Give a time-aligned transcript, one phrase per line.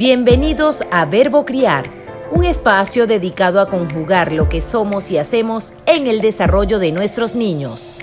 [0.00, 1.84] Bienvenidos a Verbo Criar,
[2.30, 7.34] un espacio dedicado a conjugar lo que somos y hacemos en el desarrollo de nuestros
[7.34, 7.98] niños.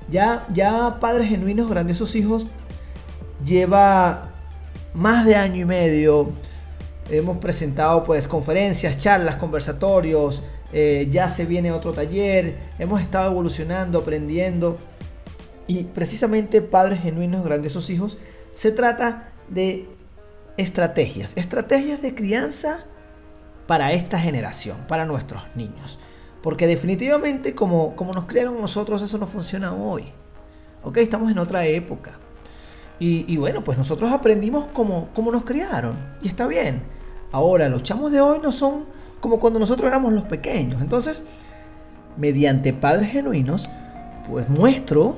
[0.10, 2.46] Ya, ya Padres Genuinos, Grandiosos Hijos
[3.44, 4.30] lleva
[4.94, 6.32] más de año y medio
[7.10, 14.00] Hemos presentado pues conferencias, charlas, conversatorios, eh, ya se viene otro taller, hemos estado evolucionando,
[14.00, 14.78] aprendiendo.
[15.68, 18.18] Y precisamente Padres Genuinos, Grandiosos Hijos,
[18.54, 19.88] se trata de
[20.58, 22.86] estrategias, estrategias de crianza
[23.68, 26.00] para esta generación, para nuestros niños.
[26.42, 30.06] Porque definitivamente como, como nos criaron nosotros, eso no funciona hoy.
[30.84, 32.20] Ok, estamos en otra época.
[33.00, 35.98] Y, bueno, pues nosotros aprendimos como, como nos criaron.
[36.22, 36.84] Y está bien.
[37.34, 38.86] Ahora, los chamos de hoy no son
[39.20, 40.84] como cuando nosotros éramos los pequeños.
[40.84, 41.24] Entonces,
[42.16, 43.68] mediante padres genuinos,
[44.30, 45.18] pues muestro,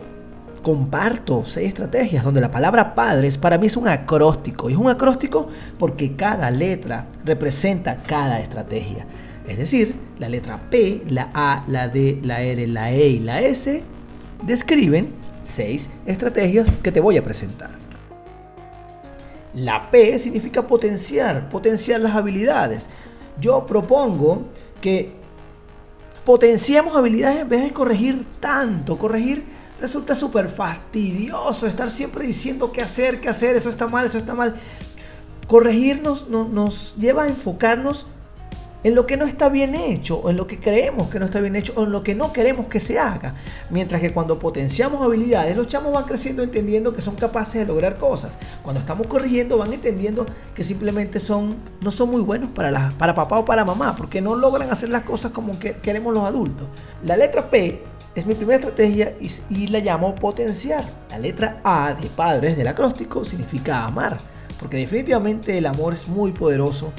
[0.63, 4.69] comparto seis estrategias donde la palabra padres para mí es un acróstico.
[4.69, 9.05] Y es un acróstico porque cada letra representa cada estrategia.
[9.45, 13.41] Es decir, la letra P, la A, la D, la R, la E y la
[13.41, 13.83] S
[14.41, 17.84] describen seis estrategias que te voy a presentar.
[19.55, 22.87] La P significa potenciar, potenciar las habilidades.
[23.39, 24.43] Yo propongo
[24.81, 25.13] que
[26.25, 28.97] potenciemos habilidades en vez de corregir tanto.
[28.97, 29.45] Corregir
[29.79, 34.33] resulta súper fastidioso, estar siempre diciendo qué hacer, qué hacer, eso está mal, eso está
[34.33, 34.55] mal.
[35.47, 38.07] Corregirnos nos lleva a enfocarnos
[38.85, 41.39] en lo que no está bien hecho, o en lo que creemos que no está
[41.39, 43.33] bien hecho, o en lo que no queremos que se haga.
[43.71, 47.97] Mientras que cuando potenciamos habilidades, los chamos van creciendo entendiendo que son capaces de lograr
[47.97, 48.37] cosas.
[48.61, 53.39] Cuando estamos corrigiendo, van entendiendo que simplemente son, no son muy buenos para, para papá
[53.39, 56.67] o para mamá, porque no logran hacer las cosas como que queremos los adultos.
[57.03, 57.81] La letra P
[58.13, 60.85] es mi primera estrategia y, y la llamo potenciar.
[61.09, 64.15] La letra A de padres del acróstico significa amar,
[64.59, 66.93] porque definitivamente el amor es muy poderoso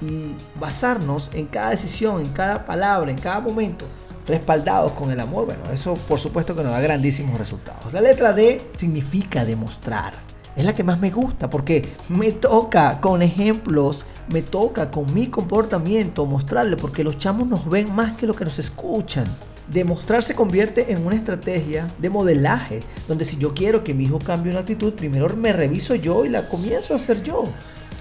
[0.00, 3.86] y basarnos en cada decisión, en cada palabra, en cada momento,
[4.26, 7.92] respaldados con el amor, bueno, eso por supuesto que nos da grandísimos resultados.
[7.92, 10.14] La letra D significa demostrar.
[10.56, 15.26] Es la que más me gusta porque me toca con ejemplos, me toca con mi
[15.26, 19.26] comportamiento mostrarle porque los chamos nos ven más que lo que nos escuchan.
[19.68, 24.18] Demostrar se convierte en una estrategia de modelaje, donde si yo quiero que mi hijo
[24.18, 27.44] cambie una actitud, primero me reviso yo y la comienzo a hacer yo.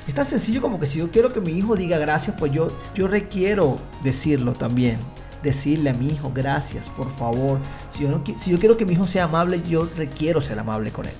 [0.07, 2.67] Es tan sencillo como que si yo quiero que mi hijo diga gracias, pues yo,
[2.93, 4.97] yo requiero decirlo también.
[5.41, 7.59] Decirle a mi hijo gracias, por favor.
[7.89, 10.91] Si yo, no, si yo quiero que mi hijo sea amable, yo requiero ser amable
[10.91, 11.13] con él.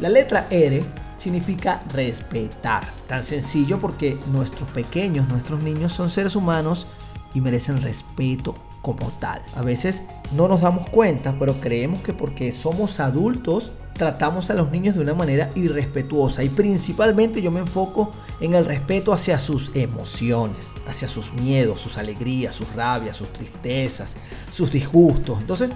[0.00, 0.82] La letra R
[1.18, 2.88] significa respetar.
[3.06, 6.86] Tan sencillo porque nuestros pequeños, nuestros niños son seres humanos
[7.34, 9.42] y merecen respeto como tal.
[9.54, 10.02] A veces
[10.34, 15.02] no nos damos cuenta, pero creemos que porque somos adultos tratamos a los niños de
[15.02, 21.06] una manera irrespetuosa y principalmente yo me enfoco en el respeto hacia sus emociones, hacia
[21.06, 24.14] sus miedos, sus alegrías, sus rabias, sus tristezas,
[24.48, 25.38] sus disgustos.
[25.38, 25.68] Entonces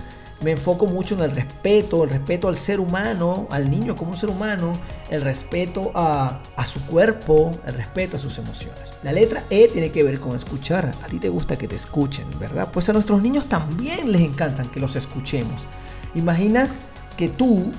[0.43, 4.17] me enfoco mucho en el respeto, el respeto al ser humano, al niño como un
[4.17, 4.73] ser humano,
[5.11, 8.85] el respeto a, a su cuerpo, el respeto a sus emociones.
[9.03, 10.93] La letra E tiene que ver con escuchar.
[11.03, 12.71] A ti te gusta que te escuchen, ¿verdad?
[12.73, 15.61] Pues a nuestros niños también les encantan que los escuchemos.
[16.15, 16.71] Imagina
[17.19, 17.71] que tú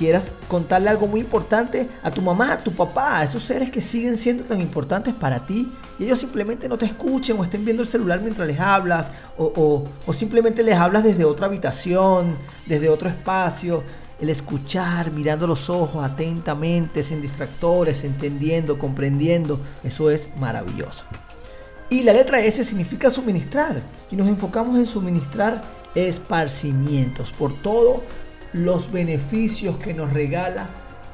[0.00, 3.82] quieras contarle algo muy importante a tu mamá, a tu papá, a esos seres que
[3.82, 7.82] siguen siendo tan importantes para ti y ellos simplemente no te escuchen o estén viendo
[7.82, 13.84] el celular mientras les hablas o, simplemente les hablas desde otra habitación, desde otro espacio.
[14.18, 21.04] El escuchar, mirando los ojos atentamente, sin distractores, entendiendo, comprendiendo, eso es maravilloso.
[21.90, 23.82] Y la letra S significa suministrar.
[24.10, 25.62] Y nos enfocamos en suministrar
[25.94, 28.02] esparcimientos por todo
[28.52, 30.68] los beneficios que nos regala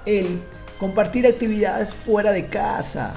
[0.06, 0.40] el
[0.78, 3.12] compartir actividades fuera de casa.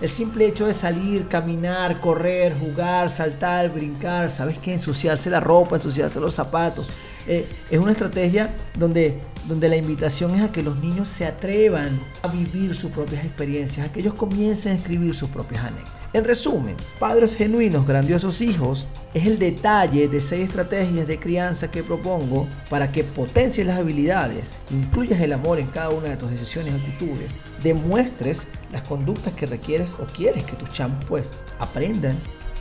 [0.00, 4.74] El simple hecho de salir, caminar, correr, jugar, saltar, brincar, ¿sabes qué?
[4.74, 6.88] Ensuciarse la ropa, ensuciarse los zapatos.
[7.26, 11.98] Eh, es una estrategia donde, donde la invitación es a que los niños se atrevan
[12.22, 15.98] a vivir sus propias experiencias, a que ellos comiencen a escribir sus propias anécdotas.
[16.12, 21.82] En resumen, Padres Genuinos, Grandiosos Hijos es el detalle de seis estrategias de crianza que
[21.82, 26.74] propongo para que potencies las habilidades, incluyas el amor en cada una de tus decisiones
[26.74, 32.16] y actitudes, demuestres las conductas que requieres o quieres que tus chamos pues aprendan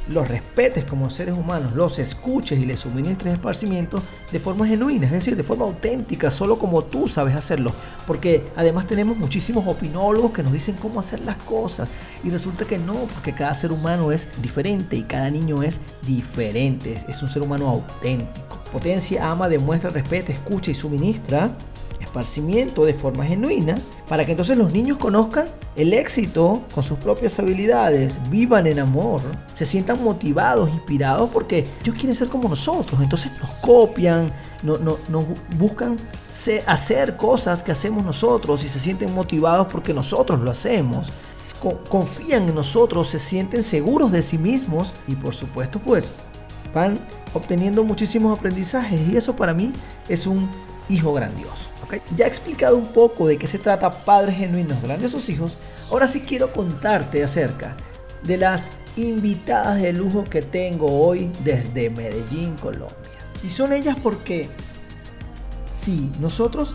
[0.09, 4.01] los respetes como seres humanos, los escuches y les suministres esparcimiento
[4.31, 7.71] de forma genuina, es decir, de forma auténtica, solo como tú sabes hacerlo.
[8.05, 11.89] Porque además tenemos muchísimos opinólogos que nos dicen cómo hacer las cosas
[12.23, 17.03] y resulta que no, porque cada ser humano es diferente y cada niño es diferente,
[17.07, 18.57] es un ser humano auténtico.
[18.71, 21.51] Potencia, ama, demuestra, respeta, escucha y suministra
[22.07, 25.45] esparcimiento de forma genuina para que entonces los niños conozcan
[25.75, 29.21] el éxito con sus propias habilidades, vivan en amor,
[29.53, 34.31] se sientan motivados, inspirados porque ellos quieren ser como nosotros, entonces nos copian,
[34.63, 35.25] no, no, nos
[35.57, 35.97] buscan
[36.65, 41.11] hacer cosas que hacemos nosotros y se sienten motivados porque nosotros lo hacemos.
[41.89, 46.11] Confían en nosotros, se sienten seguros de sí mismos y por supuesto pues
[46.73, 46.99] van
[47.33, 49.73] obteniendo muchísimos aprendizajes y eso para mí
[50.07, 50.47] es un
[50.89, 51.76] hijo grandioso.
[52.15, 55.57] Ya he explicado un poco de qué se trata Padres Genuinos Grandiosos Hijos.
[55.89, 57.77] Ahora sí quiero contarte acerca
[58.23, 62.97] de las invitadas de lujo que tengo hoy desde Medellín, Colombia.
[63.43, 64.49] Y son ellas porque
[65.81, 66.73] si nosotros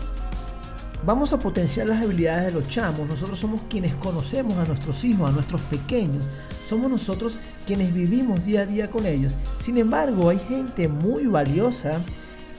[1.05, 5.29] vamos a potenciar las habilidades de los chamos, nosotros somos quienes conocemos a nuestros hijos,
[5.29, 6.23] a nuestros pequeños,
[6.67, 7.37] somos nosotros
[7.67, 9.33] quienes vivimos día a día con ellos.
[9.59, 11.99] Sin embargo, hay gente muy valiosa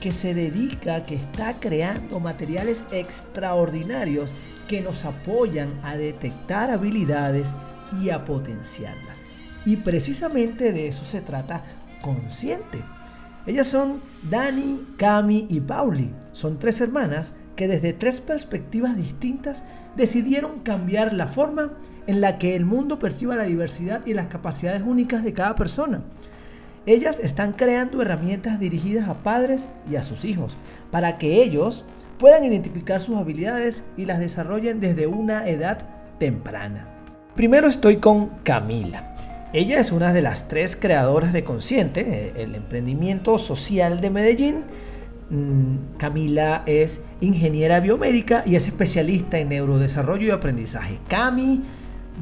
[0.04, 4.34] que se dedica, que está creando materiales extraordinarios
[4.68, 7.48] que nos apoyan a detectar habilidades
[8.02, 9.16] y a potenciarlas.
[9.64, 11.64] Y precisamente de eso se trata
[12.02, 12.82] Consciente.
[13.46, 16.10] Ellas son Dani, Cami y Pauli.
[16.32, 19.62] Son tres hermanas que desde tres perspectivas distintas
[19.96, 21.72] decidieron cambiar la forma
[22.06, 26.02] en la que el mundo perciba la diversidad y las capacidades únicas de cada persona.
[26.86, 30.58] Ellas están creando herramientas dirigidas a padres y a sus hijos
[30.90, 31.84] para que ellos
[32.18, 35.78] puedan identificar sus habilidades y las desarrollen desde una edad
[36.18, 36.88] temprana.
[37.34, 39.14] Primero estoy con Camila.
[39.54, 44.64] Ella es una de las tres creadoras de Consciente, eh, el emprendimiento social de Medellín.
[45.30, 50.98] Mm, Camila es ingeniera biomédica y es especialista en neurodesarrollo y aprendizaje.
[51.08, 51.62] Cami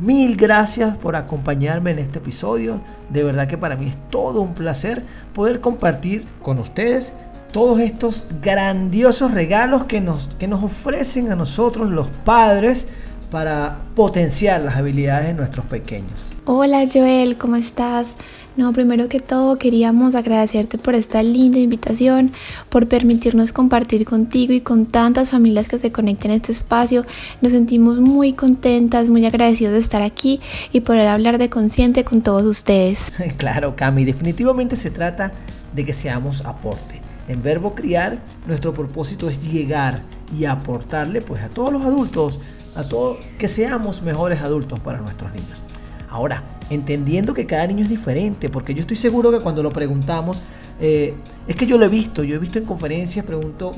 [0.01, 2.81] Mil gracias por acompañarme en este episodio.
[3.11, 5.05] De verdad que para mí es todo un placer
[5.35, 7.13] poder compartir con ustedes
[7.53, 12.87] todos estos grandiosos regalos que nos, que nos ofrecen a nosotros los padres
[13.31, 16.29] para potenciar las habilidades de nuestros pequeños.
[16.47, 18.15] Hola Joel, ¿cómo estás?
[18.55, 22.33] No, primero que todo queríamos agradecerte por esta linda invitación,
[22.69, 27.07] por permitirnos compartir contigo y con tantas familias que se conecten a este espacio.
[27.41, 30.41] Nos sentimos muy contentas, muy agradecidos de estar aquí
[30.71, 33.13] y poder hablar de consciente con todos ustedes.
[33.39, 35.33] Claro, Cami, definitivamente se trata
[35.75, 37.01] de que seamos aporte.
[37.29, 40.03] En verbo criar, nuestro propósito es llegar
[40.39, 42.41] y aportarle pues a todos los adultos,
[42.75, 45.63] a todos que seamos mejores adultos para nuestros niños.
[46.11, 50.39] Ahora, entendiendo que cada niño es diferente, porque yo estoy seguro que cuando lo preguntamos,
[50.81, 51.15] eh,
[51.47, 53.73] es que yo lo he visto, yo he visto en conferencias, pregunto,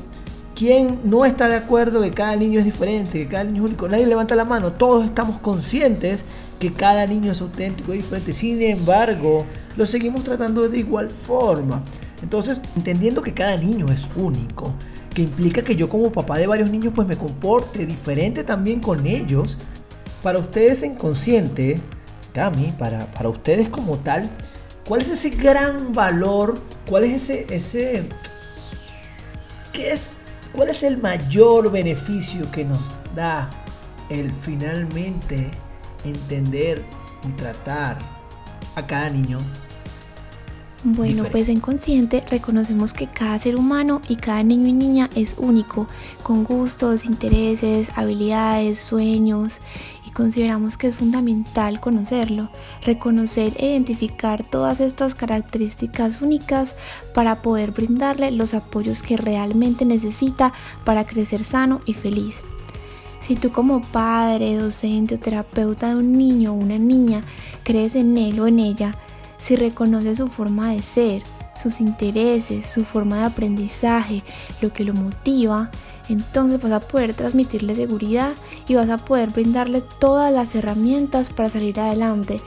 [0.55, 3.87] ¿quién no está de acuerdo que cada niño es diferente, que cada niño es único?
[3.87, 6.23] Nadie levanta la mano, todos estamos conscientes
[6.59, 9.45] que cada niño es auténtico y diferente, sin embargo,
[9.77, 11.83] lo seguimos tratando de igual forma.
[12.21, 14.73] Entonces, entendiendo que cada niño es único,
[15.13, 19.05] que implica que yo como papá de varios niños pues me comporte diferente también con
[19.05, 19.57] ellos,
[20.23, 21.79] para ustedes en consciente,
[22.35, 24.29] Cami, para, para ustedes como tal,
[24.85, 26.59] ¿cuál es ese gran valor?
[26.85, 28.09] ¿Cuál es ese, ese,
[29.71, 30.09] qué es,
[30.51, 32.81] cuál es el mayor beneficio que nos
[33.15, 33.49] da
[34.09, 35.49] el finalmente
[36.03, 36.81] entender
[37.25, 37.99] y tratar
[38.75, 39.39] a cada niño
[40.87, 45.35] bueno, pues en Consciente reconocemos que cada ser humano y cada niño y niña es
[45.39, 45.87] único,
[46.21, 49.61] con gustos, intereses, habilidades, sueños
[50.15, 52.49] consideramos que es fundamental conocerlo,
[52.81, 56.73] reconocer e identificar todas estas características únicas
[57.13, 60.53] para poder brindarle los apoyos que realmente necesita
[60.85, 62.43] para crecer sano y feliz.
[63.19, 67.21] Si tú como padre, docente o terapeuta de un niño o una niña
[67.63, 68.97] crees en él o en ella,
[69.37, 71.23] si reconoces su forma de ser,
[71.61, 74.21] sus intereses, su forma de aprendizaje,
[74.61, 75.69] lo que lo motiva,
[76.09, 78.33] entonces vas a poder transmitirle seguridad
[78.67, 82.39] y vas a poder brindarle todas las herramientas para salir adelante,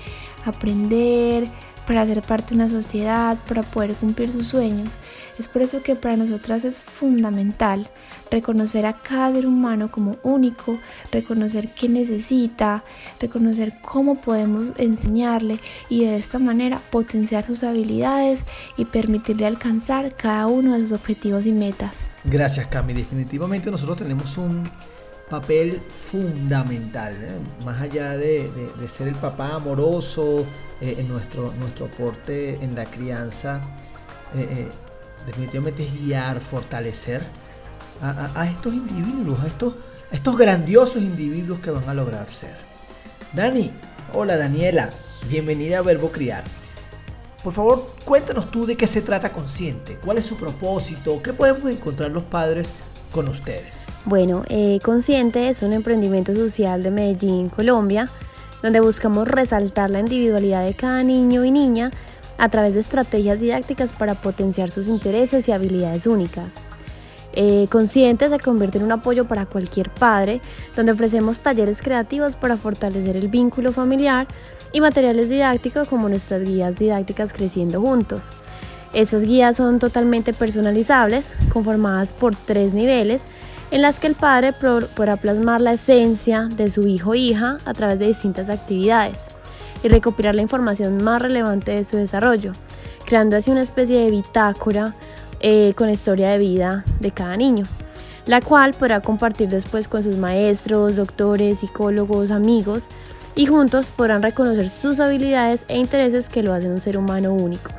[0.44, 1.48] aprender,
[1.86, 4.90] para ser parte de una sociedad, para poder cumplir sus sueños.
[5.38, 7.88] Es por eso que para nosotras es fundamental
[8.30, 10.78] reconocer a cada ser humano como único,
[11.12, 12.82] reconocer qué necesita,
[13.20, 18.44] reconocer cómo podemos enseñarle y de esta manera potenciar sus habilidades
[18.76, 22.06] y permitirle alcanzar cada uno de sus objetivos y metas.
[22.24, 24.68] Gracias Cami, definitivamente nosotros tenemos un
[25.30, 25.80] papel
[26.10, 27.64] fundamental, ¿eh?
[27.64, 28.50] más allá de,
[28.88, 30.44] ser el papá amoroso
[30.80, 33.60] eh, en nuestro, nuestro aporte en la crianza.
[34.34, 34.68] Eh,
[35.26, 37.22] definitivamente es guiar, fortalecer
[38.00, 39.74] a, estos individuos, a estos,
[40.12, 42.56] estos grandiosos individuos que van a lograr ser.
[43.32, 43.70] Dani,
[44.14, 44.90] hola Daniela,
[45.28, 46.44] bienvenida a Verbo Criar.
[47.42, 51.70] Por favor, cuéntanos tú de qué se trata Consciente, cuál es su propósito, qué podemos
[51.70, 52.72] encontrar los padres
[53.12, 53.84] con ustedes.
[54.04, 58.10] Bueno, eh, Consciente es un emprendimiento social de Medellín, Colombia,
[58.62, 61.90] donde buscamos resaltar la individualidad de cada niño y niña
[62.38, 66.62] a través de estrategias didácticas para potenciar sus intereses y habilidades únicas.
[67.34, 70.40] Eh, Consciente se convierte en un apoyo para cualquier padre,
[70.74, 74.26] donde ofrecemos talleres creativos para fortalecer el vínculo familiar
[74.72, 78.30] y materiales didácticos como nuestras guías didácticas Creciendo Juntos.
[78.94, 83.22] Estas guías son totalmente personalizables, conformadas por tres niveles,
[83.70, 84.52] en las que el padre
[84.96, 89.28] podrá plasmar la esencia de su hijo o hija a través de distintas actividades
[89.82, 92.52] y recopilar la información más relevante de su desarrollo,
[93.06, 94.94] creando así una especie de bitácora
[95.40, 97.64] eh, con historia de vida de cada niño,
[98.26, 102.88] la cual podrá compartir después con sus maestros, doctores, psicólogos, amigos,
[103.34, 107.70] y juntos podrán reconocer sus habilidades e intereses que lo hacen un ser humano único.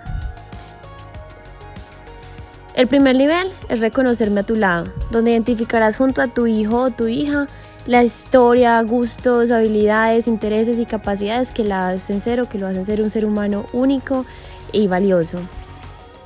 [2.76, 6.92] El primer nivel es reconocerme a tu lado, donde identificarás junto a tu hijo o
[6.92, 7.48] tu hija
[7.86, 12.86] la historia, gustos, habilidades, intereses y capacidades que la hacen ser o que lo hacen
[12.86, 14.26] ser un ser humano único
[14.72, 15.40] y valioso.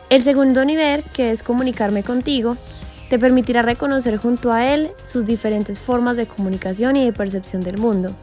[0.09, 2.57] El segundo nivel, que es comunicarme contigo,
[3.09, 7.77] te permitirá reconocer junto a él sus diferentes formas de comunicación y de percepción del
[7.77, 8.13] mundo,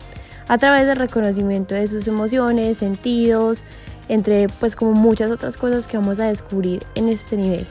[0.49, 3.64] a través del reconocimiento de sus emociones, sentidos,
[4.08, 7.66] entre pues como muchas otras cosas que vamos a descubrir en este nivel.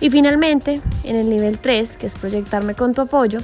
[0.00, 3.40] Y finalmente, en el nivel 3, que es proyectarme con tu apoyo,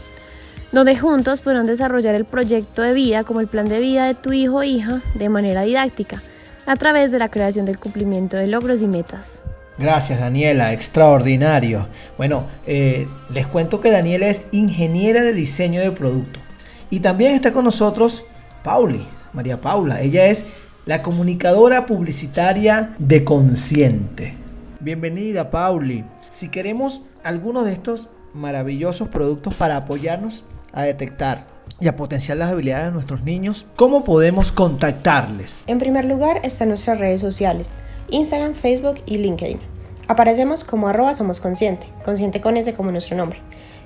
[0.74, 4.32] donde juntos podrán desarrollar el proyecto de vida como el plan de vida de tu
[4.32, 6.20] hijo o hija de manera didáctica,
[6.66, 9.44] a través de la creación del cumplimiento de logros y metas.
[9.78, 11.86] Gracias Daniela, extraordinario.
[12.16, 16.40] Bueno, eh, les cuento que Daniela es ingeniera de diseño de producto.
[16.90, 18.24] Y también está con nosotros
[18.64, 20.00] Pauli, María Paula.
[20.00, 20.44] Ella es
[20.86, 24.34] la comunicadora publicitaria de Consciente.
[24.80, 26.04] Bienvenida Pauli.
[26.30, 31.46] Si queremos algunos de estos maravillosos productos para apoyarnos a detectar
[31.80, 35.64] y a potenciar las habilidades de nuestros niños, ¿cómo podemos contactarles?
[35.66, 37.74] En primer lugar están nuestras redes sociales,
[38.10, 39.60] Instagram, Facebook y LinkedIn.
[40.06, 41.88] Aparecemos como arroba somos consciente,
[42.40, 43.40] con ese como nuestro nombre.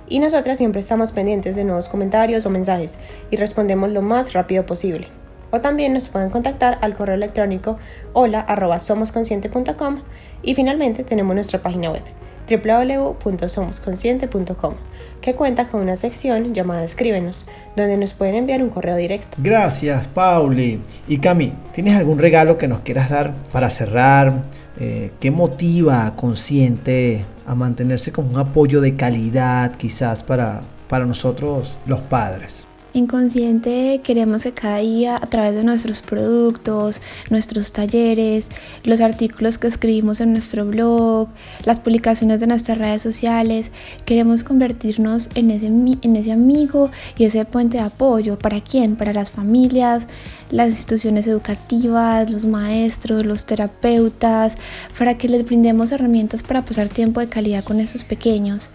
[0.08, 2.98] Y nosotras siempre estamos pendientes de nuevos comentarios o mensajes
[3.30, 5.08] y respondemos lo más rápido posible.
[5.50, 7.78] O también nos pueden contactar al correo electrónico
[8.12, 10.02] hola arroba somosconsciente.com
[10.42, 12.02] y finalmente tenemos nuestra página web
[12.48, 14.74] www.somosconsciente.com,
[15.20, 19.36] que cuenta con una sección llamada Escríbenos, donde nos pueden enviar un correo directo.
[19.38, 20.80] Gracias, Pauli.
[21.06, 24.42] Y Cami, ¿tienes algún regalo que nos quieras dar para cerrar?
[24.78, 31.04] Eh, ¿Qué motiva a Consciente a mantenerse como un apoyo de calidad quizás para, para
[31.04, 32.67] nosotros los padres?
[32.98, 37.00] Inconsciente queremos que cada día a través de nuestros productos,
[37.30, 38.48] nuestros talleres,
[38.82, 41.28] los artículos que escribimos en nuestro blog,
[41.64, 43.70] las publicaciones de nuestras redes sociales,
[44.04, 48.36] queremos convertirnos en ese, en ese amigo y ese puente de apoyo.
[48.36, 48.96] ¿Para quién?
[48.96, 50.08] Para las familias,
[50.50, 54.56] las instituciones educativas, los maestros, los terapeutas,
[54.98, 58.70] para que les brindemos herramientas para pasar tiempo de calidad con esos pequeños,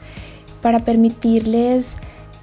[0.62, 1.96] para permitirles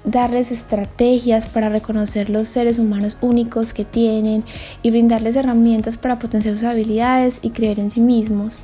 [0.03, 4.43] darles estrategias para reconocer los seres humanos únicos que tienen
[4.81, 8.59] y brindarles herramientas para potenciar sus habilidades y creer en sí mismos.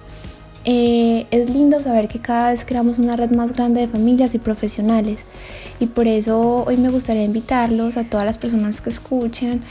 [0.65, 4.39] Eh, es lindo saber que cada vez creamos una red más grande de familias y
[4.39, 5.19] profesionales
[5.79, 9.61] y por eso hoy me gustaría invitarlos a todas las personas que escuchan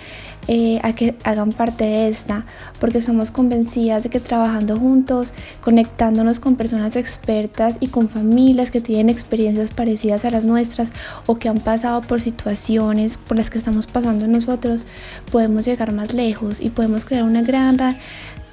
[0.49, 2.45] eh, a que hagan parte de esta,
[2.81, 8.81] porque estamos convencidas de que trabajando juntos, conectándonos con personas expertas y con familias que
[8.81, 10.93] tienen experiencias parecidas a las nuestras
[11.27, 14.87] o que han pasado por situaciones por las que estamos pasando nosotros,
[15.31, 17.77] podemos llegar más lejos y podemos crear una gran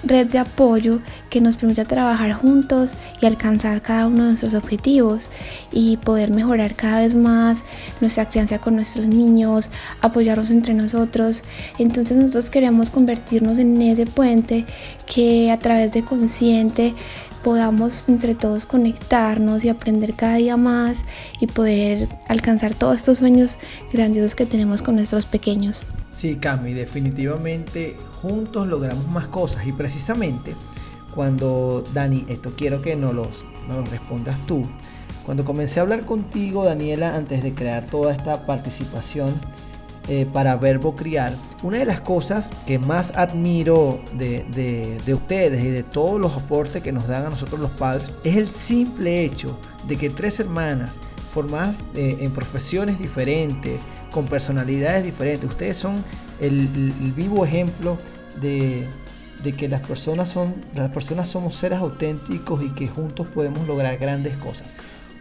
[0.04, 5.30] red de apoyo que nos permita trabajar juntos y alcanzar cada uno de nuestros objetivos
[5.72, 7.64] y poder mejorar cada vez más
[8.02, 9.70] nuestra crianza con nuestros niños,
[10.02, 11.44] apoyarnos entre nosotros.
[11.80, 14.66] Entonces nosotros queremos convertirnos en ese puente
[15.06, 16.94] que a través de Consciente
[17.44, 21.04] podamos entre todos conectarnos y aprender cada día más
[21.42, 23.58] y poder alcanzar todos estos sueños
[23.92, 25.84] grandiosos que tenemos con nuestros pequeños.
[26.10, 30.56] Sí, Cami, definitivamente juntos logramos más cosas y precisamente
[31.14, 33.28] cuando, Dani, esto quiero que nos lo,
[33.68, 34.66] nos respondas tú.
[35.26, 39.34] Cuando comencé a hablar contigo, Daniela, antes de crear toda esta participación
[40.08, 44.46] eh, para Verbo Criar, una de las cosas que más admiro de,
[45.06, 48.38] de, ustedes y de todos los aportes que nos dan a nosotros los padres es
[48.38, 50.98] el simple hecho de que tres hermanas
[51.34, 55.50] formadas eh, en profesiones diferentes, con personalidades diferentes.
[55.50, 56.04] Ustedes son
[56.40, 56.68] el,
[57.16, 57.98] vivo ejemplo
[58.40, 58.88] de,
[59.58, 64.38] que las personas, son, las personas somos seres auténticos y que juntos podemos lograr grandes
[64.38, 64.68] cosas.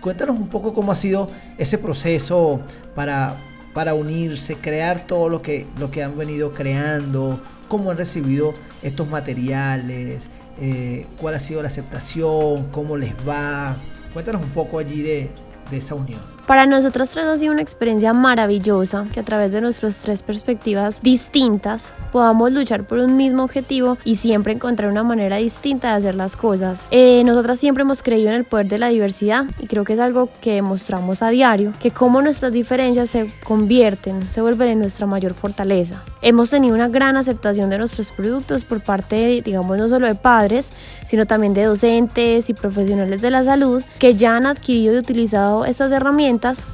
[0.01, 2.61] Cuéntanos un poco cómo ha sido ese proceso
[2.95, 3.37] para,
[3.73, 8.53] para unirse, crear todo lo que, lo que han venido creando, cómo han recibido
[8.83, 10.29] estos materiales,
[10.61, 13.77] eh, cuál ha sido la aceptación, cómo les va.
[14.13, 15.31] Cuéntanos un poco allí de,
[15.73, 16.32] de esa unión.
[16.47, 21.01] Para nosotros tres ha sido una experiencia maravillosa que a través de nuestras tres perspectivas
[21.01, 26.15] distintas podamos luchar por un mismo objetivo y siempre encontrar una manera distinta de hacer
[26.17, 26.89] las cosas.
[26.91, 30.01] Eh, nosotras siempre hemos creído en el poder de la diversidad y creo que es
[30.01, 35.07] algo que demostramos a diario, que como nuestras diferencias se convierten, se vuelven en nuestra
[35.07, 36.03] mayor fortaleza.
[36.23, 40.73] Hemos tenido una gran aceptación de nuestros productos por parte, digamos, no solo de padres,
[41.07, 45.65] sino también de docentes y profesionales de la salud que ya han adquirido y utilizado
[45.65, 46.32] estas herramientas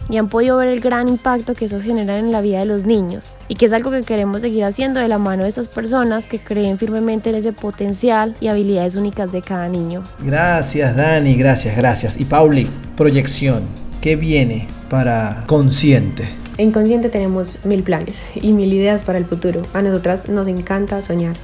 [0.08, 2.84] y han podido ver el gran impacto que esas generan en la vida de los
[2.84, 6.28] niños y que es algo que queremos seguir haciendo de la mano de esas personas
[6.28, 10.04] que creen firmemente en ese potencial y habilidades únicas de cada niño.
[10.20, 12.20] Gracias Dani, gracias, gracias.
[12.20, 13.62] Y Pauli, proyección,
[14.00, 16.28] ¿qué viene para Consciente?
[16.56, 19.62] En Consciente tenemos mil planes y mil ideas para el futuro.
[19.74, 21.36] A nosotras nos encanta soñar.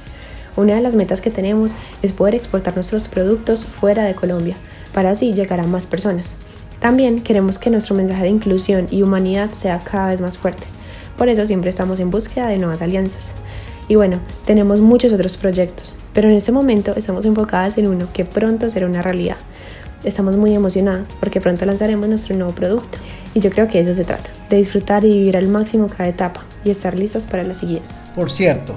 [0.55, 4.55] Una de las metas que tenemos es poder exportar nuestros productos fuera de Colombia
[4.93, 6.35] para así llegar a más personas.
[6.85, 10.67] También queremos que nuestro mensaje de inclusión y humanidad sea cada vez más fuerte.
[11.17, 13.29] Por eso siempre estamos en búsqueda de nuevas alianzas.
[13.87, 18.23] Y bueno, tenemos muchos otros proyectos, pero en este momento estamos enfocadas en uno que
[18.23, 19.37] pronto será una realidad.
[20.03, 22.99] Estamos muy emocionadas porque pronto lanzaremos nuestro nuevo producto
[23.33, 26.45] y yo creo que eso se trata, de disfrutar y vivir al máximo cada etapa
[26.63, 27.89] y estar listas para la siguiente.
[28.13, 28.75] Por cierto,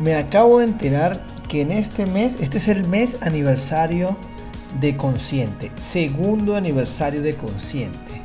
[0.00, 4.16] me acabo de enterar que en este mes, este es el mes aniversario
[4.80, 8.20] de Consciente, segundo aniversario de Consciente.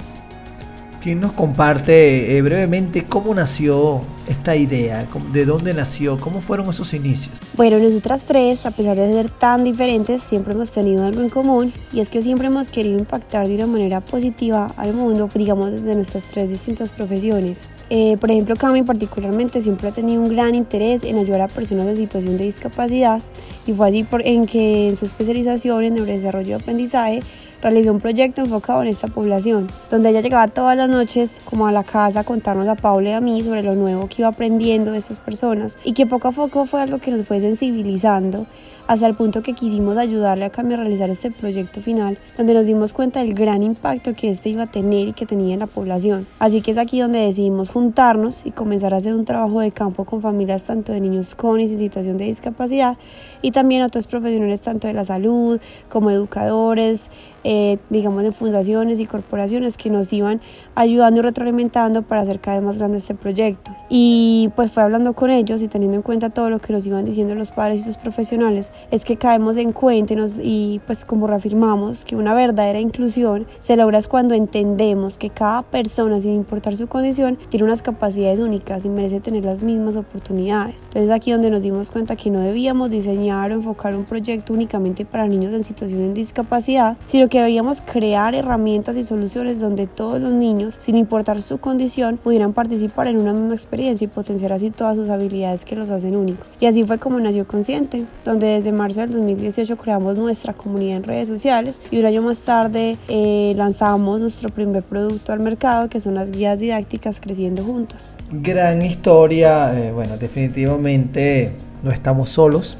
[1.01, 5.07] ¿Quién nos comparte eh, brevemente cómo nació esta idea?
[5.31, 6.19] ¿De dónde nació?
[6.19, 7.37] ¿Cómo fueron esos inicios?
[7.55, 11.71] Bueno, nosotras tres, a pesar de ser tan diferentes, siempre hemos tenido algo en común
[11.93, 15.93] y es que siempre hemos querido impactar de una manera positiva al mundo, digamos desde
[15.93, 17.67] nuestras tres distintas profesiones.
[17.89, 21.85] Eh, por ejemplo, Cami particularmente siempre ha tenido un gran interés en ayudar a personas
[21.87, 23.21] en situación de discapacidad
[23.67, 27.21] y fue así por, en que en su especialización en neurodesarrollo y aprendizaje
[27.61, 31.71] realizó un proyecto enfocado en esta población, donde ella llegaba todas las noches como a
[31.71, 34.91] la casa a contarnos a Paula y a mí sobre lo nuevo que iba aprendiendo
[34.91, 38.45] de estas personas y que poco a poco fue algo que nos fue sensibilizando
[38.87, 42.65] hasta el punto que quisimos ayudarle a Cami a realizar este proyecto final, donde nos
[42.65, 45.67] dimos cuenta del gran impacto que este iba a tener y que tenía en la
[45.67, 46.27] población.
[46.39, 50.05] Así que es aquí donde decidimos juntarnos y comenzar a hacer un trabajo de campo
[50.05, 52.97] con familias tanto de niños con y situación de discapacidad
[53.41, 57.09] y también otros profesionales tanto de la salud como educadores,
[57.43, 60.41] eh, digamos, de fundaciones y corporaciones que nos iban
[60.73, 63.71] ayudando y retroalimentando para hacer cada vez más grande este proyecto.
[63.89, 67.05] Y pues fue hablando con ellos y teniendo en cuenta todo lo que nos iban
[67.05, 70.05] diciendo los padres y sus profesionales, es que caemos en cuenta
[70.43, 75.63] y, pues como reafirmamos que una verdadera inclusión se logra es cuando entendemos que cada
[75.63, 80.83] persona, sin importar su condición, tiene unas capacidades únicas y merece tener las mismas oportunidades.
[80.87, 85.05] Entonces aquí donde nos dimos cuenta que no debíamos diseñar o enfocar un proyecto únicamente
[85.05, 90.19] para niños en situación de discapacidad, sino que deberíamos crear herramientas y soluciones donde todos
[90.19, 94.71] los niños, sin importar su condición, pudieran participar en una misma experiencia y potenciar así
[94.71, 96.47] todas sus habilidades que los hacen únicos.
[96.59, 101.03] Y así fue como nació Consciente, donde desde marzo del 2018 creamos nuestra comunidad en
[101.03, 105.99] redes sociales y un año más tarde eh, lanzamos nuestro primer producto al mercado, que
[105.99, 108.15] son las guías didácticas Creciendo Juntos.
[108.31, 111.51] Gran historia, eh, bueno, definitivamente
[111.83, 112.77] no estamos solos.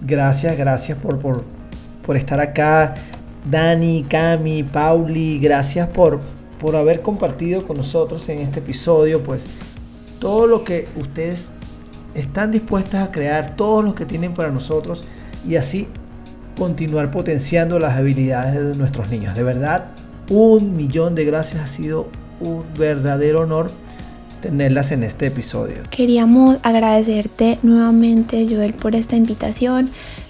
[0.00, 1.44] Gracias, gracias por, por,
[2.04, 2.94] por estar acá
[3.50, 6.20] Dani, Cami, Pauli, gracias por,
[6.60, 9.46] por haber compartido con nosotros en este episodio, pues
[10.18, 11.48] todo lo que ustedes
[12.14, 15.04] están dispuestas a crear, todo lo que tienen para nosotros
[15.48, 15.88] y así
[16.56, 19.34] continuar potenciando las habilidades de nuestros niños.
[19.34, 19.86] De verdad,
[20.28, 21.62] un millón de gracias.
[21.62, 22.08] Ha sido
[22.40, 23.70] un verdadero honor
[24.42, 25.76] tenerlas en este episodio.
[25.90, 29.88] Queríamos agradecerte nuevamente, Joel, por esta invitación.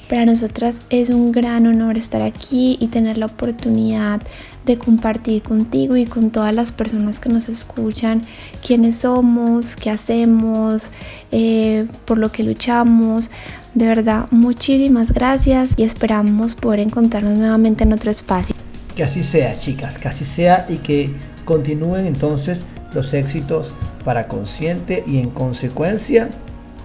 [0.09, 4.23] Para nosotras es un gran honor estar aquí y tener la oportunidad
[4.65, 8.23] de compartir contigo y con todas las personas que nos escuchan
[8.67, 10.91] quiénes somos, qué hacemos,
[11.31, 13.31] eh, por lo que luchamos.
[13.79, 18.57] De verdad, muchísimas gracias y esperamos poder encontrarnos nuevamente en otro espacio.
[18.97, 21.13] Que así sea, chicas, que así sea y que
[21.45, 23.73] continúen entonces los éxitos
[24.05, 26.29] para Consciente y en consecuencia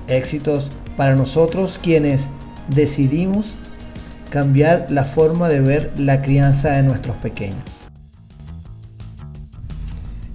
[0.08, 2.30] éxitos para nosotros quienes
[2.68, 3.56] decidimos
[4.30, 7.58] cambiar la forma de ver la crianza de nuestros pequeños.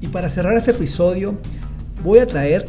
[0.00, 1.38] Y para cerrar este episodio
[2.02, 2.68] voy a traer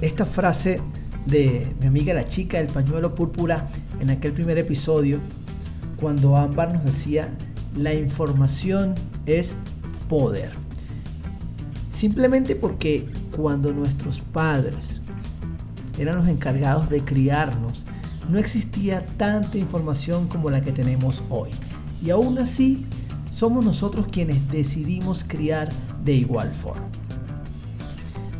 [0.00, 0.80] esta frase
[1.26, 3.68] de mi amiga la chica del pañuelo púrpura
[4.00, 5.20] en aquel primer episodio
[5.96, 7.28] cuando Ámbar nos decía
[7.76, 8.94] la información
[9.26, 9.56] es
[10.08, 10.52] poder.
[11.90, 15.00] Simplemente porque cuando nuestros padres
[15.98, 17.84] eran los encargados de criarnos,
[18.28, 21.50] no existía tanta información como la que tenemos hoy.
[22.02, 22.84] Y aún así,
[23.30, 25.70] somos nosotros quienes decidimos criar
[26.04, 26.86] de igual forma.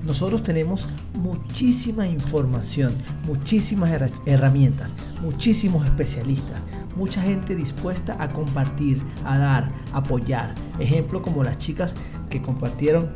[0.04, 2.94] Nosotros tenemos muchísima información,
[3.26, 3.90] muchísimas
[4.26, 6.62] herramientas, muchísimos especialistas,
[6.94, 10.54] mucha gente dispuesta a compartir, a dar, apoyar.
[10.78, 11.94] Ejemplo como las chicas
[12.28, 13.12] que compartieron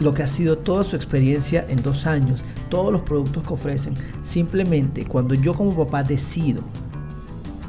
[0.00, 3.94] lo que ha sido toda su experiencia en dos años, todos los productos que ofrecen.
[4.22, 6.62] Simplemente cuando yo como papá decido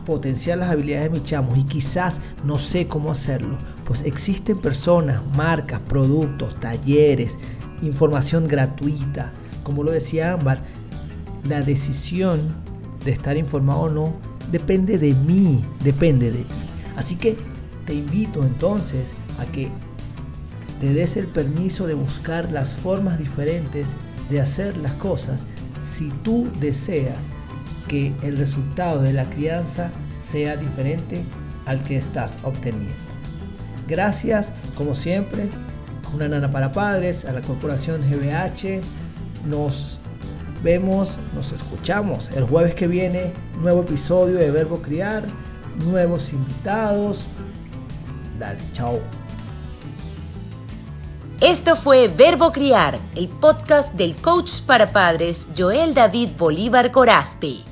[0.06, 5.22] potenciar las habilidades de mis chamos y quizás no sé cómo hacerlo, pues existen personas,
[5.36, 7.38] marcas, productos, talleres,
[7.82, 9.34] información gratuita.
[9.64, 10.64] Como lo decía Ámbar,
[11.44, 12.56] la decisión
[13.04, 14.14] de estar informado o no
[14.52, 16.56] depende de mí, depende de ti.
[16.96, 17.38] Así que
[17.86, 19.70] te invito entonces a que
[20.80, 23.94] te des el permiso de buscar las formas diferentes
[24.30, 25.46] de hacer las cosas
[25.80, 27.26] si tú deseas
[27.88, 31.24] que el resultado de la crianza sea diferente
[31.66, 32.96] al que estás obteniendo.
[33.88, 35.50] Gracias, como siempre,
[36.14, 38.82] una nana para padres, a la corporación GBH.
[39.46, 40.00] Nos
[40.64, 45.26] vemos, nos escuchamos el jueves que viene, nuevo episodio de Verbo Criar,
[45.86, 47.28] nuevos invitados.
[48.40, 49.00] Dale, chao.
[51.40, 57.64] Esto fue Verbo Criar, el podcast del coach para padres Joel David Bolívar Corazpi.